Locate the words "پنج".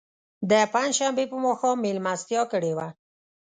0.73-0.91